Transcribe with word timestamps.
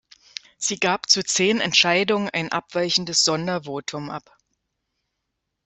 Sie 0.57 0.79
gab 0.79 1.11
zu 1.11 1.23
zehn 1.23 1.61
Entscheidungen 1.61 2.27
ein 2.31 2.51
abweichendes 2.51 3.23
Sondervotum 3.23 4.09
ab. 4.09 4.35